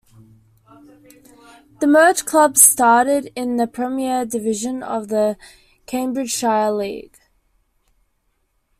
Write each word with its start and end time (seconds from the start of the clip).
The 1.79 1.85
merged 1.85 2.25
club 2.25 2.57
started 2.57 3.31
in 3.35 3.57
the 3.57 3.67
Premier 3.67 4.25
Division 4.25 4.81
of 4.81 5.09
the 5.09 5.37
Cambridgeshire 5.85 6.71
League. 6.71 7.17